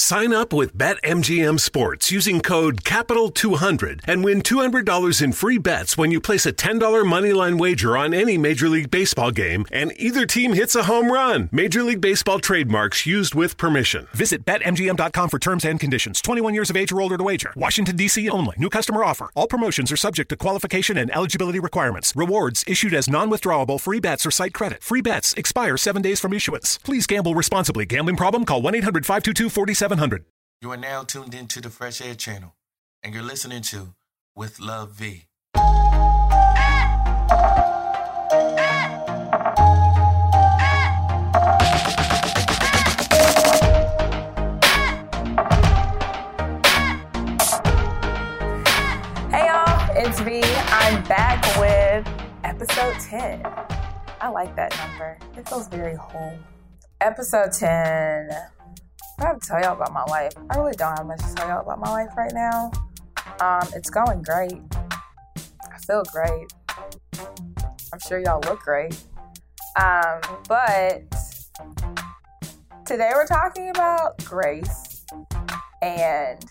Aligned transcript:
Sign 0.00 0.32
up 0.32 0.54
with 0.54 0.76
BetMGM 0.78 1.60
Sports 1.60 2.10
using 2.10 2.40
code 2.40 2.84
CAPITAL200 2.84 4.00
and 4.06 4.24
win 4.24 4.40
$200 4.40 5.22
in 5.22 5.32
free 5.32 5.58
bets 5.58 5.98
when 5.98 6.10
you 6.10 6.20
place 6.22 6.46
a 6.46 6.54
$10 6.54 6.80
moneyline 7.04 7.60
wager 7.60 7.98
on 7.98 8.14
any 8.14 8.38
Major 8.38 8.70
League 8.70 8.90
Baseball 8.90 9.30
game 9.30 9.66
and 9.70 9.92
either 9.96 10.24
team 10.24 10.54
hits 10.54 10.74
a 10.74 10.84
home 10.84 11.12
run. 11.12 11.50
Major 11.52 11.82
League 11.82 12.00
Baseball 12.00 12.40
trademarks 12.40 13.04
used 13.04 13.34
with 13.34 13.58
permission. 13.58 14.08
Visit 14.14 14.44
BetMGM.com 14.46 15.28
for 15.28 15.38
terms 15.38 15.66
and 15.66 15.78
conditions. 15.78 16.22
21 16.22 16.54
years 16.54 16.70
of 16.70 16.78
age 16.78 16.90
or 16.92 17.02
older 17.02 17.18
to 17.18 17.22
wager. 17.22 17.52
Washington, 17.54 17.94
D.C. 17.94 18.28
only. 18.30 18.56
New 18.58 18.70
customer 18.70 19.04
offer. 19.04 19.30
All 19.34 19.46
promotions 19.46 19.92
are 19.92 19.98
subject 19.98 20.30
to 20.30 20.36
qualification 20.36 20.96
and 20.96 21.14
eligibility 21.14 21.60
requirements. 21.60 22.14
Rewards 22.16 22.64
issued 22.66 22.94
as 22.94 23.06
non 23.06 23.30
withdrawable 23.30 23.78
free 23.78 24.00
bets 24.00 24.24
or 24.24 24.30
site 24.30 24.54
credit. 24.54 24.82
Free 24.82 25.02
bets 25.02 25.34
expire 25.34 25.76
seven 25.76 26.00
days 26.00 26.18
from 26.18 26.32
issuance. 26.32 26.78
Please 26.78 27.06
gamble 27.06 27.34
responsibly. 27.34 27.84
Gambling 27.84 28.16
problem? 28.16 28.46
Call 28.46 28.62
1 28.62 28.74
800 28.76 29.04
522 29.04 29.50
4700. 29.90 30.24
You 30.60 30.70
are 30.70 30.76
now 30.76 31.02
tuned 31.02 31.34
into 31.34 31.60
the 31.60 31.68
Fresh 31.68 32.00
Air 32.00 32.14
Channel, 32.14 32.54
and 33.02 33.12
you're 33.12 33.24
listening 33.24 33.62
to 33.62 33.92
With 34.36 34.60
Love 34.60 34.92
V. 34.92 35.24
Hey 49.28 49.46
y'all, 49.48 49.90
it's 49.96 50.20
V. 50.20 50.40
I'm 50.70 51.02
back 51.08 51.42
with 51.58 52.06
episode 52.44 52.94
10. 53.00 53.42
I 54.20 54.28
like 54.28 54.54
that 54.54 54.72
number. 54.86 55.18
It 55.36 55.48
feels 55.48 55.66
very 55.66 55.96
whole. 55.96 56.38
Episode 57.00 57.50
10. 57.50 58.59
I 59.20 59.26
have 59.26 59.40
to 59.40 59.48
tell 59.48 59.60
y'all 59.60 59.74
about 59.74 59.92
my 59.92 60.04
life. 60.04 60.32
I 60.50 60.56
really 60.56 60.72
don't 60.72 60.96
have 60.96 61.06
much 61.06 61.20
to 61.20 61.34
tell 61.34 61.48
y'all 61.48 61.60
about 61.60 61.78
my 61.78 61.90
life 61.90 62.10
right 62.16 62.32
now. 62.32 62.70
Um, 63.40 63.68
it's 63.74 63.90
going 63.90 64.22
great. 64.22 64.60
I 65.72 65.78
feel 65.86 66.02
great. 66.12 66.52
I'm 67.92 67.98
sure 68.06 68.18
y'all 68.18 68.40
look 68.40 68.60
great. 68.60 68.98
Um, 69.80 70.20
but 70.48 71.02
today 72.86 73.10
we're 73.14 73.26
talking 73.26 73.70
about 73.70 74.22
grace 74.24 75.04
and 75.82 76.44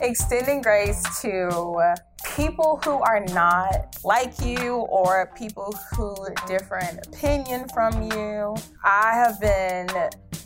extending 0.00 0.60
grace 0.60 1.02
to 1.22 1.94
people 2.36 2.80
who 2.84 3.00
are 3.00 3.20
not 3.26 3.96
like 4.04 4.32
you 4.40 4.76
or 4.88 5.30
people 5.36 5.74
who 5.90 6.16
different 6.46 7.06
opinion 7.06 7.66
from 7.74 8.02
you. 8.10 8.54
I 8.84 9.12
have 9.12 9.40
been 9.40 9.88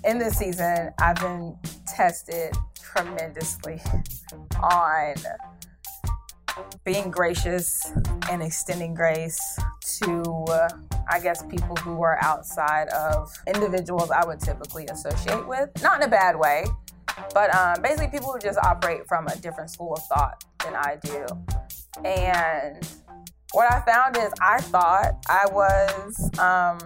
in 0.05 0.19
this 0.19 0.37
season, 0.37 0.91
I've 1.01 1.17
been 1.17 1.57
tested 1.87 2.55
tremendously 2.75 3.81
on 4.63 5.15
being 6.85 7.11
gracious 7.11 7.93
and 8.31 8.43
extending 8.43 8.95
grace 8.95 9.59
to, 9.99 10.47
I 11.11 11.21
guess, 11.21 11.43
people 11.45 11.77
who 11.77 12.03
are 12.03 12.19
outside 12.23 12.89
of 12.89 13.33
individuals 13.47 14.11
I 14.11 14.25
would 14.27 14.41
typically 14.41 14.87
associate 14.87 15.47
with. 15.47 15.71
Not 15.83 16.01
in 16.01 16.09
a 16.09 16.11
bad 16.11 16.37
way, 16.37 16.65
but 17.35 17.55
um, 17.55 17.83
basically 17.83 18.09
people 18.09 18.33
who 18.33 18.39
just 18.39 18.59
operate 18.59 19.07
from 19.07 19.27
a 19.29 19.37
different 19.37 19.71
school 19.71 19.95
of 19.95 20.03
thought 20.05 20.45
than 20.65 20.75
I 20.75 20.99
do. 21.03 21.27
And 22.05 22.87
what 23.53 23.73
I 23.73 23.81
found 23.81 24.17
is 24.17 24.33
I 24.41 24.61
thought 24.61 25.25
I 25.29 25.47
was 25.51 26.31
um, 26.39 26.79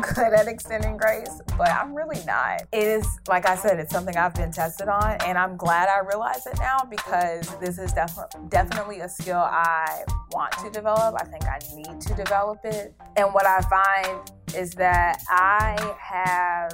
good 0.00 0.32
at 0.32 0.48
extending 0.48 0.96
grace, 0.96 1.40
but 1.58 1.70
I'm 1.70 1.94
really 1.94 2.24
not. 2.24 2.62
It 2.72 2.84
is, 2.84 3.06
like 3.28 3.46
I 3.46 3.56
said, 3.56 3.78
it's 3.78 3.92
something 3.92 4.16
I've 4.16 4.34
been 4.34 4.52
tested 4.52 4.88
on, 4.88 5.16
and 5.24 5.36
I'm 5.36 5.56
glad 5.56 5.88
I 5.88 5.98
realize 6.06 6.46
it 6.46 6.58
now 6.58 6.78
because 6.88 7.54
this 7.56 7.78
is 7.78 7.92
def- 7.92 8.48
definitely 8.48 9.00
a 9.00 9.08
skill 9.08 9.38
I 9.38 10.04
want 10.32 10.52
to 10.64 10.70
develop. 10.70 11.16
I 11.20 11.24
think 11.24 11.44
I 11.44 11.58
need 11.74 12.00
to 12.00 12.14
develop 12.14 12.58
it. 12.64 12.94
And 13.16 13.34
what 13.34 13.46
I 13.46 13.60
find 13.62 14.30
is 14.56 14.70
that 14.72 15.22
I 15.28 15.94
have 16.00 16.72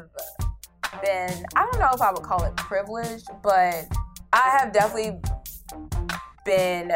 been, 1.03 1.44
I 1.56 1.69
don't 1.70 1.81
know 1.81 1.91
if 1.92 2.00
I 2.00 2.12
would 2.12 2.22
call 2.22 2.44
it 2.44 2.56
privileged, 2.56 3.28
but 3.42 3.87
I 4.32 4.58
have 4.58 4.72
definitely 4.72 5.20
been 6.44 6.92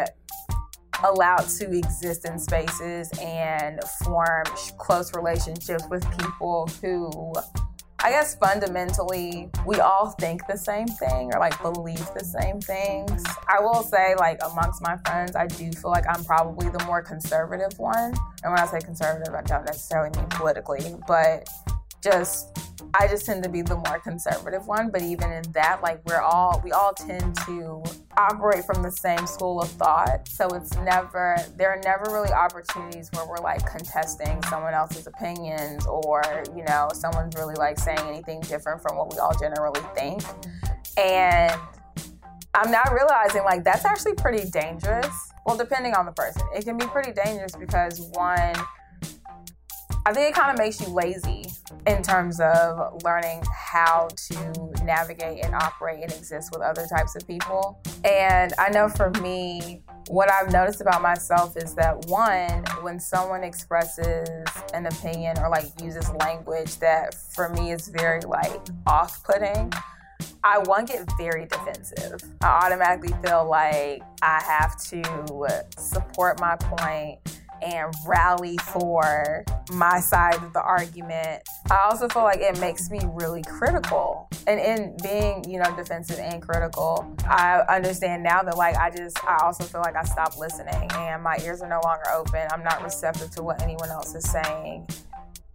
allowed 1.04 1.48
to 1.48 1.76
exist 1.76 2.26
in 2.26 2.38
spaces 2.38 3.10
and 3.20 3.80
form 4.04 4.44
close 4.78 5.14
relationships 5.14 5.84
with 5.90 6.08
people 6.18 6.68
who 6.80 7.32
I 8.04 8.10
guess 8.10 8.34
fundamentally 8.34 9.48
we 9.64 9.78
all 9.78 10.10
think 10.18 10.44
the 10.48 10.56
same 10.56 10.88
thing 10.88 11.32
or 11.32 11.38
like 11.38 11.60
believe 11.62 12.04
the 12.14 12.24
same 12.24 12.60
things. 12.60 13.22
I 13.48 13.60
will 13.60 13.84
say 13.84 14.16
like 14.18 14.41
amongst 14.44 14.82
my 14.82 14.96
friends, 15.06 15.36
I 15.36 15.46
do 15.46 15.70
feel 15.70 15.92
like 15.92 16.04
I'm 16.08 16.24
probably 16.24 16.68
the 16.68 16.84
more 16.84 17.00
conservative 17.00 17.78
one. 17.78 18.12
And 18.42 18.52
when 18.52 18.58
I 18.58 18.66
say 18.66 18.80
conservative, 18.80 19.32
I 19.32 19.42
don't 19.42 19.64
necessarily 19.64 20.10
mean 20.18 20.26
politically, 20.30 20.96
but 21.06 21.48
just 22.02 22.58
I 22.94 23.06
just 23.06 23.24
tend 23.24 23.44
to 23.44 23.48
be 23.48 23.62
the 23.62 23.76
more 23.76 24.00
conservative 24.00 24.66
one, 24.66 24.91
but 24.91 25.02
even 25.02 25.30
in 25.30 25.44
that, 25.52 25.80
like 25.82 26.00
we're 26.04 26.20
all 26.20 26.60
we 26.64 26.72
all 26.72 26.92
tend 26.94 27.36
to 27.46 27.84
operate 28.16 28.64
from 28.64 28.82
the 28.82 28.90
same 28.90 29.26
school 29.26 29.60
of 29.60 29.68
thought. 29.70 30.28
So 30.28 30.48
it's 30.48 30.74
never 30.78 31.36
there 31.56 31.70
are 31.70 31.80
never 31.84 32.04
really 32.10 32.32
opportunities 32.32 33.10
where 33.12 33.26
we're 33.26 33.42
like 33.42 33.64
contesting 33.70 34.42
someone 34.44 34.74
else's 34.74 35.06
opinions 35.06 35.86
or, 35.86 36.22
you 36.54 36.64
know, 36.64 36.88
someone's 36.94 37.34
really 37.36 37.54
like 37.54 37.78
saying 37.78 38.00
anything 38.00 38.40
different 38.42 38.82
from 38.82 38.96
what 38.96 39.12
we 39.12 39.18
all 39.18 39.36
generally 39.38 39.82
think. 39.94 40.22
And 40.98 41.52
I'm 42.54 42.70
now 42.70 42.84
realizing 42.92 43.44
like 43.44 43.64
that's 43.64 43.84
actually 43.84 44.14
pretty 44.14 44.48
dangerous. 44.50 45.32
Well, 45.46 45.56
depending 45.56 45.94
on 45.94 46.06
the 46.06 46.12
person, 46.12 46.42
it 46.54 46.64
can 46.64 46.76
be 46.76 46.86
pretty 46.86 47.12
dangerous 47.12 47.56
because 47.56 48.00
one 48.12 48.54
I 50.04 50.12
think 50.12 50.30
it 50.30 50.34
kind 50.34 50.50
of 50.50 50.58
makes 50.58 50.80
you 50.80 50.88
lazy 50.88 51.44
in 51.87 52.03
terms 52.03 52.41
of 52.41 53.03
learning 53.03 53.43
how 53.53 54.09
to 54.28 54.72
navigate 54.84 55.44
and 55.44 55.55
operate 55.55 56.03
and 56.03 56.12
exist 56.12 56.50
with 56.53 56.62
other 56.62 56.87
types 56.87 57.16
of 57.16 57.27
people. 57.27 57.81
And 58.05 58.53
I 58.59 58.69
know 58.71 58.88
for 58.88 59.10
me, 59.21 59.83
what 60.09 60.31
I've 60.31 60.53
noticed 60.53 60.81
about 60.81 61.03
myself 61.03 61.56
is 61.56 61.75
that 61.75 62.06
one, 62.06 62.65
when 62.83 63.00
someone 63.00 63.43
expresses 63.43 64.28
an 64.75 64.87
opinion 64.87 65.38
or 65.38 65.49
like 65.49 65.66
uses 65.83 66.10
language 66.21 66.78
that 66.78 67.15
for 67.15 67.49
me 67.50 67.72
is 67.72 67.89
very 67.89 68.21
like 68.21 68.60
off 68.87 69.22
putting, 69.25 69.72
I 70.44 70.59
one 70.59 70.84
get 70.84 71.09
very 71.19 71.47
defensive. 71.47 72.21
I 72.43 72.66
automatically 72.66 73.15
feel 73.25 73.49
like 73.49 74.03
I 74.22 74.43
have 74.43 74.77
to 74.84 75.65
support 75.77 76.41
my 76.41 76.56
point 76.56 77.41
and 77.62 77.94
rally 78.06 78.56
for 78.58 79.44
my 79.72 80.00
side 80.00 80.34
of 80.42 80.52
the 80.52 80.62
argument. 80.62 81.42
I 81.70 81.80
also 81.84 82.08
feel 82.08 82.22
like 82.22 82.40
it 82.40 82.58
makes 82.60 82.90
me 82.90 83.00
really 83.04 83.42
critical. 83.42 84.28
And 84.46 84.60
in 84.60 84.96
being, 85.02 85.44
you 85.48 85.58
know, 85.58 85.74
defensive 85.76 86.18
and 86.18 86.42
critical, 86.42 87.14
I 87.24 87.62
understand 87.68 88.22
now 88.22 88.42
that 88.42 88.56
like 88.56 88.76
I 88.76 88.90
just 88.90 89.22
I 89.24 89.38
also 89.42 89.64
feel 89.64 89.80
like 89.82 89.96
I 89.96 90.04
stopped 90.04 90.38
listening 90.38 90.90
and 90.92 91.22
my 91.22 91.36
ears 91.44 91.62
are 91.62 91.68
no 91.68 91.80
longer 91.84 92.10
open. 92.12 92.46
I'm 92.52 92.64
not 92.64 92.82
receptive 92.82 93.30
to 93.32 93.42
what 93.42 93.62
anyone 93.62 93.88
else 93.90 94.14
is 94.14 94.28
saying. 94.30 94.88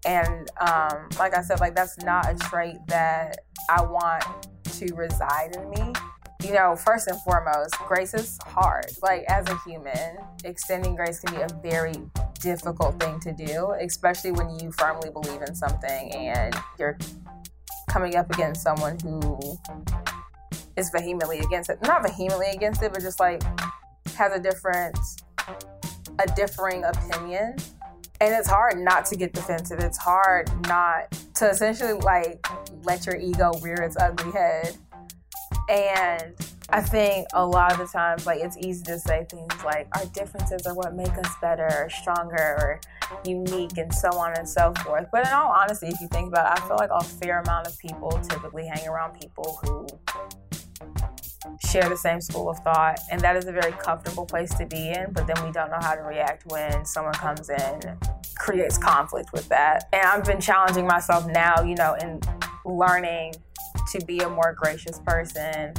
And 0.05 0.49
um, 0.61 1.09
like 1.19 1.35
I 1.35 1.41
said, 1.41 1.59
like 1.59 1.75
that's 1.75 1.97
not 1.99 2.29
a 2.29 2.35
trait 2.35 2.77
that 2.87 3.39
I 3.69 3.81
want 3.81 4.23
to 4.63 4.93
reside 4.95 5.55
in 5.55 5.69
me 5.69 5.93
you 6.47 6.53
know, 6.53 6.77
first 6.77 7.07
and 7.07 7.21
foremost, 7.23 7.77
grace 7.87 8.13
is 8.13 8.39
hard. 8.45 8.85
Like, 9.01 9.23
as 9.27 9.45
a 9.49 9.57
human, 9.65 10.17
extending 10.45 10.95
grace 10.95 11.19
can 11.19 11.35
be 11.35 11.41
a 11.41 11.47
very 11.61 11.95
difficult 12.39 12.97
thing 13.01 13.19
to 13.19 13.33
do, 13.33 13.73
especially 13.81 14.31
when 14.31 14.57
you 14.57 14.71
firmly 14.71 15.09
believe 15.09 15.41
in 15.41 15.53
something 15.53 16.13
and 16.15 16.55
you're 16.79 16.97
coming 17.89 18.15
up 18.15 18.31
against 18.31 18.61
someone 18.61 18.97
who 18.99 19.57
is 20.77 20.89
vehemently 20.89 21.39
against 21.39 21.69
it. 21.69 21.79
Not 21.81 22.03
vehemently 22.03 22.47
against 22.53 22.81
it, 22.81 22.93
but 22.93 23.01
just 23.01 23.19
like 23.19 23.43
has 24.15 24.31
a 24.31 24.39
different, 24.39 24.97
a 26.19 26.27
differing 26.33 26.85
opinion. 26.85 27.57
And 28.21 28.33
it's 28.33 28.47
hard 28.47 28.79
not 28.79 29.05
to 29.07 29.17
get 29.17 29.33
defensive. 29.33 29.79
It's 29.79 29.97
hard 29.97 30.49
not 30.67 31.11
to 31.35 31.49
essentially 31.49 31.93
like 31.93 32.47
let 32.83 33.05
your 33.05 33.17
ego 33.17 33.51
rear 33.61 33.81
its 33.81 33.97
ugly 33.97 34.31
head 34.31 34.77
and 35.69 36.33
I 36.69 36.81
think 36.81 37.27
a 37.33 37.45
lot 37.45 37.71
of 37.71 37.77
the 37.77 37.87
times, 37.87 38.25
like, 38.25 38.41
it's 38.41 38.57
easy 38.57 38.83
to 38.85 38.99
say 38.99 39.25
things 39.29 39.53
like, 39.63 39.87
our 39.95 40.05
differences 40.07 40.67
are 40.67 40.73
what 40.73 40.93
make 40.93 41.17
us 41.17 41.33
better, 41.41 41.67
or 41.67 41.89
stronger, 41.89 42.57
or 42.59 42.81
unique, 43.25 43.77
and 43.77 43.93
so 43.93 44.09
on 44.09 44.33
and 44.37 44.47
so 44.47 44.73
forth. 44.83 45.07
But 45.11 45.27
in 45.27 45.33
all 45.33 45.51
honesty, 45.51 45.87
if 45.87 46.01
you 46.01 46.09
think 46.09 46.27
about 46.27 46.57
it, 46.57 46.61
I 46.61 46.67
feel 46.67 46.77
like 46.77 46.89
a 46.91 47.03
fair 47.03 47.39
amount 47.39 47.67
of 47.67 47.77
people 47.79 48.11
typically 48.29 48.67
hang 48.67 48.87
around 48.87 49.19
people 49.19 49.59
who 49.63 49.87
share 51.65 51.87
the 51.87 51.95
same 51.95 52.19
school 52.19 52.49
of 52.49 52.59
thought, 52.59 52.99
and 53.09 53.21
that 53.21 53.37
is 53.37 53.45
a 53.45 53.51
very 53.53 53.71
comfortable 53.71 54.25
place 54.25 54.53
to 54.55 54.65
be 54.65 54.89
in. 54.89 55.13
But 55.13 55.27
then 55.27 55.41
we 55.45 55.51
don't 55.51 55.69
know 55.69 55.79
how 55.79 55.95
to 55.95 56.01
react 56.01 56.43
when 56.47 56.83
someone 56.83 57.13
comes 57.13 57.49
in, 57.49 57.79
creates 58.37 58.77
conflict 58.77 59.29
with 59.31 59.47
that. 59.47 59.85
And 59.93 60.03
I've 60.03 60.25
been 60.25 60.41
challenging 60.41 60.85
myself 60.85 61.25
now, 61.27 61.61
you 61.63 61.75
know, 61.75 61.95
in 62.01 62.19
learning 62.65 63.35
to 63.91 64.05
be 64.05 64.19
a 64.19 64.29
more 64.29 64.53
gracious 64.57 64.99
person 65.05 65.73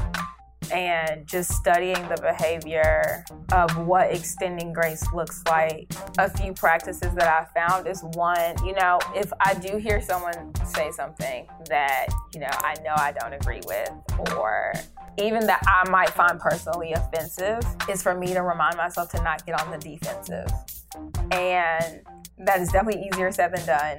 and 0.73 1.27
just 1.27 1.53
studying 1.53 1.97
the 2.09 2.19
behavior 2.21 3.25
of 3.53 3.87
what 3.87 4.13
extending 4.13 4.73
grace 4.73 5.03
looks 5.15 5.43
like. 5.49 5.91
A 6.19 6.29
few 6.29 6.53
practices 6.53 7.15
that 7.15 7.27
I 7.27 7.47
found 7.59 7.87
is 7.87 8.03
one, 8.13 8.55
you 8.65 8.75
know, 8.75 8.99
if 9.15 9.33
I 9.41 9.55
do 9.55 9.79
hear 9.79 10.03
someone 10.03 10.53
say 10.67 10.91
something 10.91 11.47
that, 11.69 12.09
you 12.35 12.41
know, 12.41 12.51
I 12.51 12.75
know 12.85 12.95
I 12.97 13.13
don't 13.13 13.33
agree 13.33 13.61
with 13.67 13.91
or 14.37 14.73
even 15.19 15.47
that 15.47 15.63
I 15.67 15.89
might 15.91 16.11
find 16.11 16.39
personally 16.39 16.93
offensive, 16.93 17.61
is 17.89 18.03
for 18.03 18.15
me 18.15 18.35
to 18.35 18.43
remind 18.43 18.77
myself 18.77 19.11
to 19.13 19.23
not 19.23 19.45
get 19.47 19.61
on 19.61 19.71
the 19.71 19.79
defensive. 19.79 20.49
And 21.33 22.03
that 22.39 22.61
is 22.61 22.69
definitely 22.71 23.09
easier 23.09 23.33
said 23.33 23.55
than 23.55 23.67
done. 23.67 23.99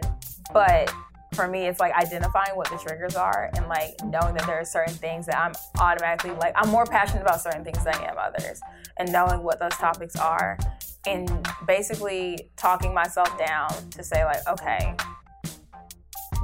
But 0.53 0.93
for 1.33 1.47
me, 1.47 1.67
it's 1.67 1.79
like 1.79 1.93
identifying 1.93 2.55
what 2.55 2.69
the 2.69 2.77
triggers 2.77 3.15
are 3.15 3.49
and 3.55 3.67
like 3.67 3.95
knowing 4.03 4.33
that 4.33 4.45
there 4.47 4.59
are 4.59 4.65
certain 4.65 4.93
things 4.93 5.25
that 5.27 5.37
I'm 5.37 5.53
automatically 5.79 6.31
like, 6.31 6.53
I'm 6.55 6.69
more 6.69 6.85
passionate 6.85 7.21
about 7.21 7.41
certain 7.41 7.63
things 7.63 7.83
than 7.83 7.95
I 7.95 8.05
am 8.05 8.17
others, 8.17 8.59
and 8.97 9.11
knowing 9.11 9.43
what 9.43 9.59
those 9.59 9.73
topics 9.73 10.15
are, 10.15 10.57
and 11.05 11.47
basically 11.67 12.49
talking 12.57 12.93
myself 12.93 13.37
down 13.37 13.69
to 13.91 14.03
say, 14.03 14.25
like, 14.25 14.47
okay, 14.47 14.95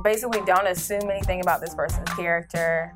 basically 0.04 0.42
don't 0.46 0.68
assume 0.68 1.10
anything 1.10 1.42
about 1.42 1.62
this 1.62 1.74
person's 1.74 2.10
character. 2.10 2.94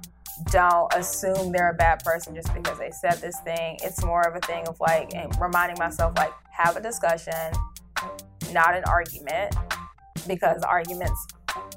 Don't 0.51 0.93
assume 0.93 1.51
they're 1.51 1.71
a 1.71 1.73
bad 1.73 2.01
person 2.03 2.33
just 2.33 2.53
because 2.53 2.79
they 2.79 2.91
said 2.91 3.15
this 3.15 3.37
thing. 3.41 3.77
It's 3.83 4.05
more 4.05 4.21
of 4.21 4.35
a 4.35 4.39
thing 4.47 4.65
of 4.67 4.79
like, 4.79 5.11
reminding 5.39 5.77
myself, 5.79 6.13
like, 6.17 6.31
have 6.51 6.77
a 6.77 6.81
discussion, 6.81 7.33
not 8.53 8.73
an 8.73 8.83
argument, 8.85 9.55
because 10.27 10.61
arguments 10.63 11.27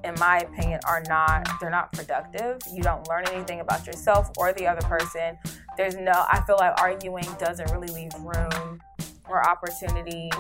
in 0.05 0.15
my 0.19 0.39
opinion, 0.39 0.81
are 0.87 1.03
not 1.09 1.49
they're 1.61 1.71
not 1.71 1.93
productive. 1.93 2.59
You 2.73 2.83
don't 2.83 3.07
learn 3.09 3.25
anything 3.33 3.61
about 3.61 3.87
yourself 3.87 4.31
or 4.37 4.53
the 4.53 4.67
other 4.67 4.87
person. 4.87 5.39
There's 5.77 5.97
no 5.97 6.13
I 6.13 6.43
feel 6.47 6.57
like 6.59 6.81
arguing 6.81 7.27
doesn't 7.39 7.71
really 7.71 7.89
leave 7.89 8.13
room 8.21 8.81
or 9.29 9.49
opportunity 9.49 10.31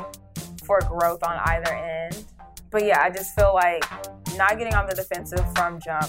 for 0.64 0.80
growth 0.80 1.22
on 1.22 1.40
either 1.46 1.72
end. 1.72 2.24
But 2.70 2.84
yeah, 2.84 3.02
I 3.02 3.10
just 3.10 3.34
feel 3.34 3.52
like 3.54 3.84
not 4.36 4.58
getting 4.58 4.74
on 4.74 4.86
the 4.86 4.94
defensive 4.94 5.44
from 5.54 5.80
jump 5.80 6.08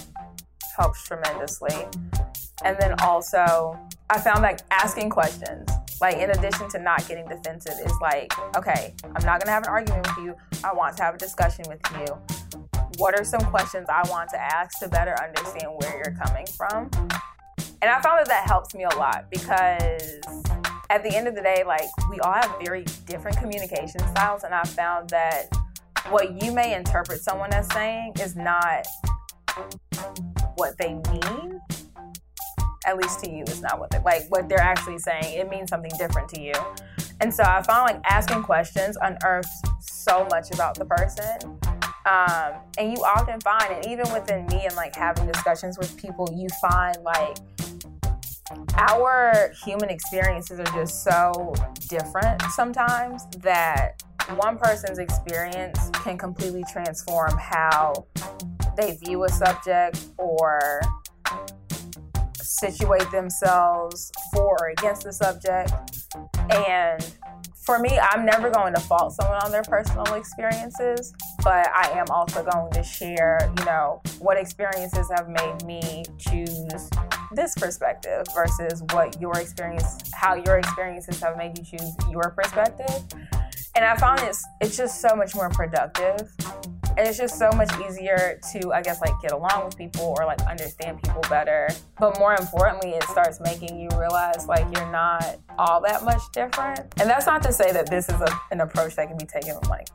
helps 0.78 1.06
tremendously. 1.06 1.86
And 2.64 2.78
then 2.80 2.96
also, 3.02 3.78
I 4.10 4.20
found 4.20 4.42
like 4.42 4.60
asking 4.72 5.10
questions, 5.10 5.70
like 6.00 6.18
in 6.18 6.30
addition 6.30 6.70
to 6.70 6.80
not 6.80 7.06
getting 7.08 7.28
defensive, 7.28 7.74
is 7.84 7.94
like, 8.02 8.34
okay, 8.56 8.94
I'm 9.04 9.26
not 9.26 9.42
gonna 9.42 9.52
have 9.52 9.64
an 9.64 9.70
argument 9.70 10.08
with 10.08 10.26
you. 10.26 10.36
I 10.64 10.74
want 10.74 10.96
to 10.98 11.04
have 11.04 11.16
a 11.16 11.18
discussion 11.18 11.66
with 11.68 11.82
you 12.00 12.63
what 13.04 13.20
are 13.20 13.26
some 13.26 13.42
questions 13.42 13.86
I 13.90 14.02
want 14.10 14.30
to 14.30 14.40
ask 14.42 14.80
to 14.80 14.88
better 14.88 15.14
understand 15.22 15.74
where 15.78 15.94
you're 15.98 16.16
coming 16.26 16.46
from? 16.56 16.90
And 17.82 17.92
I 17.92 18.02
found 18.02 18.20
that 18.20 18.30
that 18.30 18.46
helps 18.48 18.74
me 18.74 18.86
a 18.86 18.96
lot 18.96 19.26
because 19.30 20.22
at 20.90 21.04
the 21.04 21.14
end 21.14 21.28
of 21.28 21.36
the 21.36 21.42
day, 21.42 21.66
like 21.68 21.84
we 22.10 22.22
all 22.22 22.32
have 22.32 22.56
very 22.64 22.86
different 23.06 23.36
communication 23.36 24.00
styles, 24.12 24.44
and 24.44 24.56
I 24.56 24.64
found 24.64 25.10
that 25.10 25.50
what 26.12 26.42
you 26.42 26.54
may 26.54 26.74
interpret 26.74 27.20
someone 27.20 27.52
as 27.52 27.68
saying 27.74 28.14
is 28.22 28.38
not 28.38 28.88
what 30.56 30.78
they 30.78 30.94
mean. 31.12 31.60
At 32.86 32.96
least 32.96 33.20
to 33.26 33.30
you, 33.30 33.44
is 33.44 33.62
not 33.62 33.82
what 33.82 33.90
they 33.90 34.00
like. 34.00 34.24
What 34.30 34.48
they're 34.48 34.62
actually 34.62 35.00
saying, 35.00 35.38
it 35.38 35.50
means 35.50 35.70
something 35.70 35.92
different 35.98 36.30
to 36.30 36.42
you. 36.42 36.54
And 37.20 37.34
so 37.34 37.44
I 37.44 37.62
found 37.64 37.84
like 37.84 38.02
asking 38.10 38.44
questions 38.44 38.98
unearths 39.02 39.62
so 39.82 40.26
much 40.32 40.52
about 40.54 40.76
the 40.76 40.86
person 40.86 41.60
um, 42.06 42.54
and 42.78 42.92
you 42.92 43.04
often 43.04 43.40
find, 43.42 43.74
and 43.74 43.86
even 43.88 44.12
within 44.12 44.46
me 44.48 44.66
and 44.66 44.76
like 44.76 44.96
having 44.96 45.26
discussions 45.26 45.78
with 45.78 45.96
people, 45.98 46.28
you 46.36 46.48
find 46.62 46.98
like 47.04 47.38
our 48.76 49.52
human 49.64 49.90
experiences 49.90 50.60
are 50.60 50.66
just 50.66 51.04
so 51.04 51.54
different 51.88 52.42
sometimes 52.52 53.26
that 53.38 54.04
one 54.36 54.58
person's 54.58 55.00
experience 55.00 55.90
can 56.04 56.18
completely 56.18 56.64
transform 56.72 57.32
how 57.38 57.94
they 58.78 58.98
view 59.04 59.24
a 59.24 59.30
subject 59.30 60.06
or 60.18 60.82
situate 62.42 63.10
themselves 63.12 64.12
for 64.34 64.58
or 64.62 64.70
against 64.70 65.04
the 65.04 65.14
subject. 65.14 65.72
And 66.50 67.06
for 67.66 67.80
me, 67.80 67.98
I'm 67.98 68.26
never 68.26 68.50
going 68.50 68.74
to 68.74 68.82
fault 68.82 69.14
someone 69.14 69.40
on 69.44 69.52
their 69.52 69.64
personal 69.64 70.14
experiences, 70.16 71.14
but 71.44 71.70
I 71.74 71.92
am 71.98 72.06
also 72.10 72.44
going 72.44 72.72
to 72.74 72.84
share, 72.84 73.40
you 73.58 73.66
know, 73.66 74.02
what 74.20 74.38
experiences 74.38 75.10
have 75.16 75.30
made 75.30 75.64
me 75.66 76.04
choose 76.18 76.90
this 77.32 77.56
perspective 77.56 78.26
versus 78.36 78.84
what 78.92 79.20
your 79.22 79.38
experience, 79.40 80.02
how 80.14 80.36
your 80.36 80.58
experiences 80.58 81.22
have 81.22 81.38
made 81.38 81.58
you 81.58 81.64
choose 81.64 81.96
your 82.12 82.34
perspective. 82.38 83.04
And 83.76 83.86
I 83.86 83.96
found 83.98 84.20
it's 84.22 84.46
it's 84.62 84.78
just 84.78 85.02
so 85.02 85.16
much 85.16 85.34
more 85.34 85.50
productive 85.50 86.32
and 86.98 87.08
it's 87.08 87.18
just 87.18 87.38
so 87.40 87.50
much 87.52 87.72
easier 87.88 88.40
to 88.52 88.72
i 88.74 88.82
guess 88.82 89.02
like 89.02 89.14
get 89.22 89.32
along 89.32 89.66
with 89.66 89.78
people 89.78 90.16
or 90.18 90.26
like 90.26 90.42
understand 90.44 91.02
people 91.02 91.22
better. 91.30 91.68
But 92.00 92.20
more 92.20 92.36
importantly 92.36 92.92
it 92.92 93.04
starts 93.04 93.40
making 93.40 93.80
you 93.80 93.90
realize 93.98 94.48
like 94.48 94.66
you're 94.76 94.92
not 94.92 95.38
all 95.58 95.82
that 95.82 96.04
much 96.04 96.22
different. 96.34 96.80
And 97.00 97.10
that's 97.10 97.26
not 97.26 97.42
to 97.44 97.52
say 97.52 97.72
that 97.72 97.90
this 97.90 98.10
is 98.10 98.20
a, 98.22 98.40
an 98.52 98.62
approach 98.62 98.96
that 98.96 99.08
can 99.08 99.18
be 99.18 99.26
taken 99.26 99.56
with 99.56 99.70
like 99.70 99.88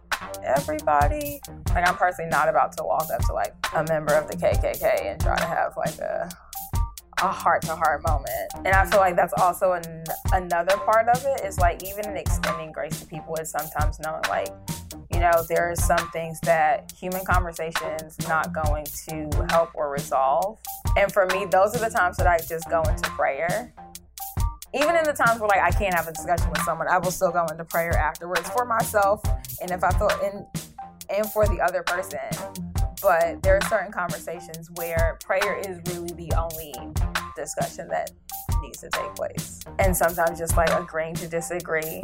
everybody. 0.43 1.41
Like 1.75 1.89
i'm 1.89 1.97
personally 1.97 2.31
not 2.31 2.49
about 2.49 2.77
to 2.77 2.85
walk 2.85 3.07
up 3.13 3.25
to 3.27 3.33
like 3.33 3.55
a 3.75 3.85
member 3.89 4.15
of 4.15 4.29
the 4.29 4.37
kkk 4.37 5.07
and 5.07 5.21
try 5.21 5.37
to 5.37 5.47
have 5.47 5.77
like 5.77 5.99
a 5.99 6.29
a 7.21 7.27
heart 7.27 7.63
to 7.63 7.75
heart 7.75 8.07
moment. 8.07 8.53
And 8.55 8.69
I 8.69 8.89
feel 8.89 9.01
like 9.01 9.17
that's 9.17 9.33
also 9.39 9.73
an, 9.73 10.05
another 10.33 10.77
part 10.77 11.09
of 11.09 11.25
it 11.25 11.45
is 11.45 11.59
like 11.59 11.83
even 11.85 12.09
in 12.09 12.17
extending 12.17 12.71
grace 12.71 13.01
to 13.01 13.07
people 13.07 13.35
is 13.37 13.51
sometimes 13.51 13.99
knowing 13.99 14.23
like 14.29 14.55
you 15.19 15.25
know, 15.25 15.43
there 15.49 15.69
are 15.69 15.75
some 15.75 16.09
things 16.13 16.39
that 16.43 16.93
human 16.97 17.25
conversations 17.25 18.17
not 18.29 18.53
going 18.53 18.85
to 19.09 19.29
help 19.51 19.71
or 19.75 19.91
resolve. 19.91 20.61
And 20.97 21.11
for 21.11 21.27
me, 21.27 21.45
those 21.45 21.75
are 21.75 21.81
the 21.81 21.91
times 21.91 22.19
that 22.19 22.29
I 22.29 22.39
just 22.39 22.71
go 22.71 22.83
into 22.83 23.11
prayer. 23.11 23.75
Even 24.73 24.95
in 24.95 25.03
the 25.03 25.13
times 25.13 25.41
where 25.41 25.49
like 25.49 25.61
I 25.61 25.73
can't 25.73 25.93
have 25.93 26.07
a 26.07 26.13
discussion 26.13 26.49
with 26.51 26.61
someone, 26.61 26.87
I 26.87 26.99
will 26.99 27.11
still 27.11 27.33
go 27.33 27.45
into 27.47 27.65
prayer 27.65 27.99
afterwards 27.99 28.49
for 28.51 28.65
myself 28.65 29.21
and 29.61 29.73
if 29.73 29.83
I 29.83 29.91
feel 29.91 30.09
in 30.23 30.47
and 31.11 31.29
for 31.33 31.49
the 31.49 31.61
other 31.61 31.83
person. 31.83 32.21
But 33.03 33.43
there 33.43 33.57
are 33.57 33.69
certain 33.69 33.91
conversations 33.91 34.71
where 34.77 35.19
prayer 35.25 35.59
is 35.59 35.81
really 35.93 36.13
the 36.13 36.33
only 36.39 36.73
discussion 37.35 37.89
that 37.89 38.13
needs 38.63 38.79
to 38.83 38.91
take 38.91 39.17
place. 39.17 39.59
And 39.81 39.97
sometimes 39.97 40.39
just 40.39 40.57
like 40.57 40.71
agreeing 40.71 41.15
to 41.15 41.27
disagree 41.27 42.03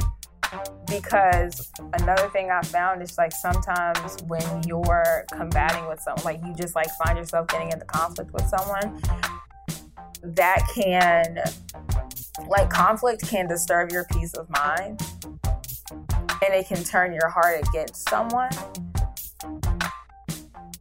because 0.87 1.71
another 2.01 2.29
thing 2.31 2.51
I 2.51 2.63
found 2.63 3.03
is 3.03 3.17
like 3.19 3.33
sometimes 3.33 4.23
when 4.27 4.63
you're 4.67 5.25
combating 5.33 5.87
with 5.89 6.01
someone, 6.01 6.25
like 6.25 6.41
you 6.45 6.55
just 6.55 6.75
like 6.75 6.89
find 7.05 7.19
yourself 7.19 7.49
getting 7.49 7.71
into 7.71 7.85
conflict 7.87 8.33
with 8.33 8.47
someone, 8.47 9.01
that 10.25 10.67
can, 10.75 11.39
like, 12.49 12.71
conflict 12.71 13.29
can 13.29 13.47
disturb 13.47 13.93
your 13.93 14.05
peace 14.05 14.33
of 14.35 14.49
mind 14.49 15.03
and 15.45 16.55
it 16.55 16.67
can 16.67 16.83
turn 16.83 17.13
your 17.13 17.29
heart 17.29 17.67
against 17.69 18.09
someone. 18.09 18.51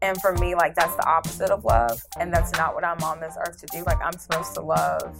And 0.01 0.19
for 0.21 0.33
me, 0.33 0.55
like, 0.55 0.75
that's 0.75 0.95
the 0.95 1.05
opposite 1.07 1.49
of 1.49 1.63
love. 1.63 2.01
And 2.19 2.33
that's 2.33 2.51
not 2.53 2.73
what 2.73 2.83
I'm 2.83 3.01
on 3.03 3.21
this 3.21 3.37
earth 3.39 3.59
to 3.61 3.65
do. 3.67 3.83
Like, 3.85 4.01
I'm 4.01 4.17
supposed 4.17 4.53
to 4.55 4.61
love 4.61 5.15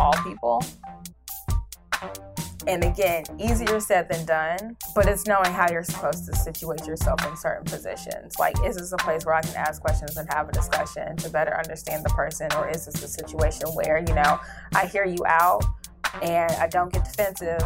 all 0.00 0.14
people 0.24 0.64
and 2.70 2.84
again, 2.84 3.24
easier 3.40 3.80
said 3.80 4.08
than 4.08 4.24
done, 4.24 4.76
but 4.94 5.08
it's 5.08 5.26
knowing 5.26 5.52
how 5.52 5.68
you're 5.72 5.82
supposed 5.82 6.24
to 6.26 6.36
situate 6.36 6.86
yourself 6.86 7.26
in 7.26 7.36
certain 7.36 7.64
positions. 7.64 8.38
Like, 8.38 8.54
is 8.64 8.76
this 8.76 8.92
a 8.92 8.96
place 8.96 9.26
where 9.26 9.34
I 9.34 9.42
can 9.42 9.56
ask 9.56 9.82
questions 9.82 10.16
and 10.16 10.32
have 10.32 10.48
a 10.48 10.52
discussion 10.52 11.16
to 11.16 11.30
better 11.30 11.58
understand 11.58 12.04
the 12.04 12.10
person? 12.10 12.48
Or 12.56 12.68
is 12.70 12.86
this 12.86 13.02
a 13.02 13.08
situation 13.08 13.66
where, 13.70 13.98
you 13.98 14.14
know, 14.14 14.38
I 14.72 14.86
hear 14.86 15.04
you 15.04 15.18
out 15.26 15.64
and 16.22 16.52
I 16.52 16.68
don't 16.68 16.92
get 16.92 17.04
defensive, 17.04 17.58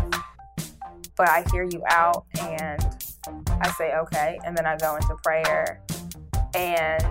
but 1.18 1.28
I 1.28 1.44
hear 1.52 1.64
you 1.64 1.82
out 1.90 2.24
and 2.40 2.82
I 3.60 3.70
say, 3.76 3.94
okay, 3.94 4.38
and 4.46 4.56
then 4.56 4.64
I 4.64 4.78
go 4.78 4.96
into 4.96 5.16
prayer 5.22 5.82
and 6.54 7.04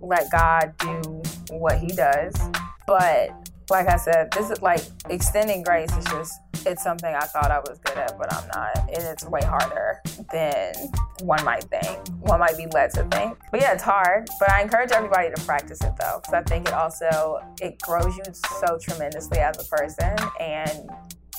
let 0.00 0.30
God 0.30 0.72
do 0.78 1.22
what 1.50 1.78
He 1.80 1.88
does. 1.88 2.34
But 2.86 3.28
like 3.68 3.88
I 3.88 3.96
said, 3.96 4.30
this 4.30 4.48
is 4.48 4.62
like 4.62 4.80
extending 5.10 5.62
grace 5.62 5.94
is 5.94 6.04
just 6.06 6.40
it's 6.66 6.82
something 6.82 7.14
I 7.14 7.24
thought 7.26 7.50
I 7.50 7.58
was 7.60 7.78
good 7.84 7.96
at, 7.96 8.18
but 8.18 8.32
I'm 8.32 8.46
not. 8.48 8.76
And 8.88 9.02
it's 9.04 9.24
way 9.24 9.40
harder 9.42 10.00
than 10.32 10.74
one 11.22 11.44
might 11.44 11.64
think. 11.64 12.08
One 12.20 12.40
might 12.40 12.56
be 12.56 12.66
led 12.66 12.90
to 12.92 13.04
think. 13.04 13.38
But 13.50 13.60
yeah, 13.60 13.72
it's 13.72 13.82
hard. 13.82 14.28
But 14.38 14.50
I 14.50 14.62
encourage 14.62 14.92
everybody 14.92 15.30
to 15.34 15.42
practice 15.42 15.80
it 15.82 15.92
though, 16.00 16.20
because 16.20 16.34
I 16.34 16.42
think 16.42 16.68
it 16.68 16.74
also 16.74 17.40
it 17.60 17.80
grows 17.80 18.16
you 18.16 18.24
so 18.60 18.78
tremendously 18.80 19.38
as 19.38 19.58
a 19.58 19.68
person. 19.68 20.14
And 20.40 20.90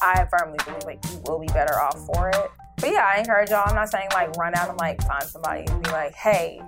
I 0.01 0.25
firmly 0.31 0.57
believe 0.65 0.83
like 0.83 1.03
you 1.11 1.21
will 1.25 1.39
be 1.39 1.47
better 1.47 1.79
off 1.79 2.05
for 2.13 2.29
it. 2.29 2.51
But 2.77 2.91
yeah, 2.91 3.11
I 3.13 3.19
encourage 3.19 3.49
y'all. 3.49 3.63
I'm 3.65 3.75
not 3.75 3.89
saying 3.89 4.07
like 4.13 4.35
run 4.37 4.55
out 4.55 4.69
and 4.69 4.79
like 4.79 5.01
find 5.03 5.23
somebody 5.23 5.65
and 5.67 5.83
be 5.83 5.91
like, 5.91 6.13
hey, 6.13 6.61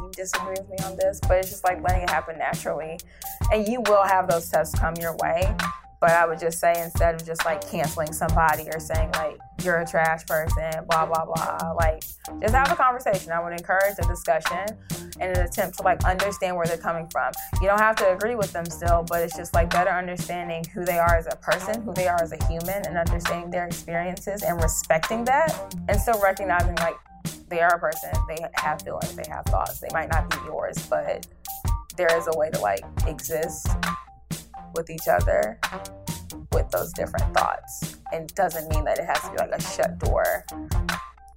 you 0.00 0.10
disagree 0.14 0.56
with 0.58 0.68
me 0.68 0.76
on 0.84 0.96
this, 0.96 1.20
but 1.26 1.38
it's 1.38 1.50
just 1.50 1.64
like 1.64 1.82
letting 1.82 2.02
it 2.02 2.10
happen 2.10 2.36
naturally. 2.38 2.98
And 3.52 3.66
you 3.66 3.80
will 3.86 4.04
have 4.04 4.28
those 4.28 4.48
tests 4.50 4.78
come 4.78 4.94
your 5.00 5.16
way. 5.16 5.54
But 6.00 6.10
I 6.10 6.26
would 6.26 6.38
just 6.38 6.60
say 6.60 6.72
instead 6.76 7.16
of 7.16 7.26
just 7.26 7.44
like 7.44 7.68
canceling 7.68 8.12
somebody 8.12 8.68
or 8.72 8.78
saying 8.78 9.10
like 9.14 9.38
you're 9.64 9.80
a 9.80 9.86
trash 9.86 10.24
person, 10.26 10.70
blah 10.88 11.06
blah 11.06 11.24
blah, 11.24 11.72
like 11.72 12.04
just 12.40 12.54
have 12.54 12.70
a 12.70 12.76
conversation. 12.76 13.32
I 13.32 13.42
would 13.42 13.52
encourage 13.52 13.94
a 13.98 14.06
discussion 14.06 14.66
and 15.20 15.36
an 15.36 15.44
attempt 15.44 15.78
to 15.78 15.82
like 15.82 16.04
understand 16.04 16.56
where 16.56 16.66
they're 16.66 16.76
coming 16.76 17.08
from. 17.10 17.32
You 17.60 17.66
don't 17.66 17.80
have 17.80 17.96
to 17.96 18.12
agree 18.12 18.36
with 18.36 18.52
them 18.52 18.64
still, 18.66 19.04
but 19.08 19.22
it's 19.22 19.36
just 19.36 19.54
like 19.54 19.70
better 19.70 19.90
understanding 19.90 20.64
who 20.72 20.84
they 20.84 20.98
are 20.98 21.16
as 21.16 21.26
a 21.26 21.36
person, 21.36 21.82
who 21.82 21.92
they 21.94 22.06
are 22.06 22.22
as 22.22 22.32
a 22.32 22.44
human, 22.46 22.86
and 22.86 22.96
understanding 22.96 23.50
their 23.50 23.66
experiences 23.66 24.42
and 24.42 24.62
respecting 24.62 25.24
that, 25.24 25.74
and 25.88 26.00
still 26.00 26.20
recognizing 26.22 26.76
like 26.76 26.96
they 27.48 27.60
are 27.60 27.74
a 27.74 27.78
person, 27.78 28.10
they 28.28 28.38
have 28.54 28.82
feelings, 28.82 29.16
they 29.16 29.28
have 29.28 29.44
thoughts. 29.46 29.80
They 29.80 29.88
might 29.92 30.10
not 30.10 30.30
be 30.30 30.36
yours, 30.46 30.86
but 30.88 31.26
there 31.96 32.16
is 32.16 32.28
a 32.32 32.38
way 32.38 32.50
to 32.50 32.60
like 32.60 32.84
exist 33.06 33.68
with 34.74 34.90
each 34.90 35.08
other 35.08 35.58
with 36.52 36.70
those 36.70 36.92
different 36.92 37.34
thoughts. 37.34 37.96
And 38.12 38.32
doesn't 38.34 38.68
mean 38.72 38.84
that 38.84 38.98
it 38.98 39.04
has 39.04 39.20
to 39.22 39.30
be 39.30 39.36
like 39.36 39.52
a 39.52 39.62
shut 39.62 39.98
door 39.98 40.44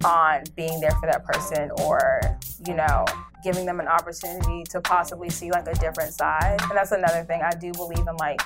on 0.04 0.44
being 0.56 0.80
there 0.80 0.92
for 0.92 1.06
that 1.06 1.24
person 1.24 1.70
or, 1.84 2.38
you 2.66 2.74
know, 2.74 3.04
giving 3.42 3.66
them 3.66 3.80
an 3.80 3.88
opportunity 3.88 4.64
to 4.70 4.80
possibly 4.80 5.28
see 5.30 5.50
like 5.50 5.66
a 5.66 5.74
different 5.74 6.14
side. 6.14 6.58
And 6.62 6.72
that's 6.72 6.92
another 6.92 7.24
thing. 7.24 7.42
I 7.42 7.50
do 7.50 7.72
believe 7.72 8.06
in 8.06 8.16
like 8.16 8.40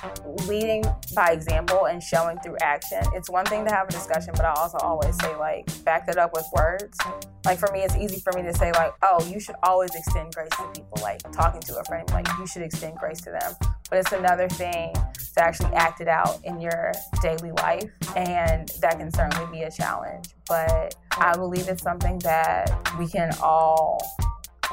leading 0.47 0.83
by 1.13 1.31
example 1.31 1.85
and 1.85 2.01
showing 2.01 2.37
through 2.39 2.57
action. 2.61 3.01
It's 3.13 3.29
one 3.29 3.45
thing 3.45 3.65
to 3.65 3.71
have 3.71 3.87
a 3.87 3.91
discussion, 3.91 4.33
but 4.35 4.45
I 4.45 4.53
also 4.53 4.77
always 4.79 5.17
say 5.19 5.35
like 5.35 5.65
back 5.83 6.05
that 6.07 6.17
up 6.17 6.33
with 6.33 6.45
words. 6.53 6.97
Like 7.45 7.59
for 7.59 7.71
me, 7.71 7.81
it's 7.81 7.95
easy 7.95 8.19
for 8.19 8.33
me 8.33 8.41
to 8.43 8.53
say 8.53 8.71
like, 8.73 8.93
oh, 9.03 9.23
you 9.25 9.39
should 9.39 9.55
always 9.63 9.93
extend 9.95 10.33
grace 10.33 10.49
to 10.57 10.67
people. 10.73 10.97
Like 11.01 11.19
talking 11.31 11.61
to 11.61 11.79
a 11.79 11.83
friend, 11.85 12.09
like 12.11 12.27
you 12.39 12.47
should 12.47 12.61
extend 12.61 12.97
grace 12.97 13.21
to 13.21 13.31
them. 13.31 13.53
But 13.89 13.99
it's 13.99 14.11
another 14.11 14.49
thing 14.49 14.93
to 14.93 15.43
actually 15.43 15.73
act 15.73 16.01
it 16.01 16.07
out 16.07 16.39
in 16.43 16.59
your 16.59 16.91
daily 17.21 17.51
life. 17.51 17.89
And 18.15 18.67
that 18.81 18.97
can 18.97 19.11
certainly 19.11 19.49
be 19.51 19.63
a 19.63 19.71
challenge. 19.71 20.25
But 20.47 20.95
I 21.11 21.35
believe 21.35 21.67
it's 21.67 21.83
something 21.83 22.19
that 22.19 22.69
we 22.99 23.07
can 23.07 23.31
all 23.41 24.01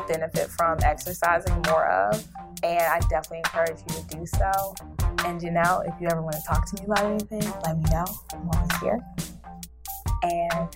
benefit 0.08 0.50
from 0.50 0.78
exercising 0.82 1.62
more 1.66 1.86
of. 1.86 2.26
And 2.62 2.82
I 2.82 3.00
definitely 3.10 3.38
encourage 3.38 3.80
you 3.88 4.02
to 4.02 4.16
do 4.16 4.26
so. 4.26 4.74
And 5.24 5.42
you 5.42 5.50
know, 5.50 5.82
if 5.86 5.94
you 6.00 6.08
ever 6.10 6.22
want 6.22 6.36
to 6.36 6.42
talk 6.46 6.68
to 6.70 6.80
me 6.80 6.86
about 6.86 7.04
anything, 7.04 7.52
let 7.64 7.76
me 7.76 7.84
know. 7.90 8.04
I'm 8.32 8.48
always 8.50 8.76
here. 8.80 9.00
And 10.22 10.68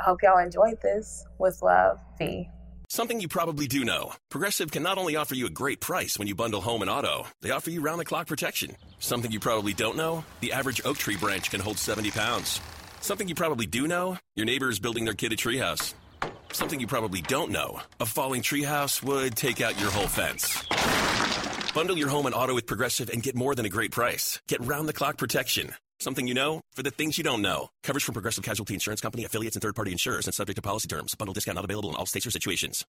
I 0.00 0.04
hope 0.04 0.22
y'all 0.22 0.38
enjoyed 0.38 0.80
this 0.82 1.24
with 1.38 1.60
love, 1.62 1.98
V. 2.18 2.48
Something 2.88 3.20
you 3.20 3.28
probably 3.28 3.66
do 3.66 3.84
know 3.86 4.12
Progressive 4.28 4.70
can 4.70 4.82
not 4.82 4.98
only 4.98 5.16
offer 5.16 5.34
you 5.34 5.46
a 5.46 5.50
great 5.50 5.80
price 5.80 6.18
when 6.18 6.28
you 6.28 6.34
bundle 6.34 6.60
home 6.60 6.82
and 6.82 6.90
auto, 6.90 7.26
they 7.40 7.50
offer 7.50 7.70
you 7.70 7.80
round 7.80 8.00
the 8.00 8.04
clock 8.04 8.26
protection. 8.26 8.76
Something 8.98 9.30
you 9.30 9.40
probably 9.40 9.72
don't 9.72 9.96
know 9.96 10.24
the 10.40 10.52
average 10.52 10.80
oak 10.84 10.98
tree 10.98 11.16
branch 11.16 11.50
can 11.50 11.60
hold 11.60 11.78
70 11.78 12.10
pounds. 12.10 12.60
Something 13.00 13.28
you 13.28 13.34
probably 13.34 13.66
do 13.66 13.88
know 13.88 14.18
your 14.36 14.46
neighbor 14.46 14.68
is 14.68 14.78
building 14.78 15.04
their 15.04 15.14
kid 15.14 15.32
a 15.32 15.36
treehouse. 15.36 15.94
Something 16.52 16.80
you 16.80 16.86
probably 16.86 17.22
don't 17.22 17.50
know 17.50 17.80
a 17.98 18.06
falling 18.06 18.42
treehouse 18.42 19.02
would 19.02 19.36
take 19.36 19.60
out 19.60 19.80
your 19.80 19.90
whole 19.90 20.06
fence. 20.06 20.64
Bundle 21.74 21.96
your 21.96 22.08
home 22.08 22.26
and 22.26 22.34
auto 22.34 22.54
with 22.54 22.66
Progressive 22.66 23.08
and 23.08 23.22
get 23.22 23.34
more 23.34 23.54
than 23.54 23.64
a 23.64 23.70
great 23.70 23.90
price. 23.90 24.38
Get 24.48 24.60
round 24.60 24.86
the 24.86 24.92
clock 24.92 25.16
protection. 25.16 25.74
Something 25.98 26.26
you 26.26 26.34
know 26.34 26.60
for 26.72 26.82
the 26.82 26.90
things 26.90 27.16
you 27.16 27.24
don't 27.24 27.42
know. 27.42 27.68
Coverage 27.82 28.04
from 28.04 28.12
Progressive 28.12 28.44
Casualty 28.44 28.74
Insurance 28.74 29.00
Company, 29.00 29.24
affiliates, 29.24 29.56
and 29.56 29.62
third 29.62 29.74
party 29.74 29.92
insurers 29.92 30.26
and 30.26 30.34
subject 30.34 30.56
to 30.56 30.62
policy 30.62 30.88
terms. 30.88 31.14
Bundle 31.14 31.32
discount 31.32 31.56
not 31.56 31.64
available 31.64 31.88
in 31.88 31.96
all 31.96 32.06
states 32.06 32.26
or 32.26 32.30
situations. 32.30 32.84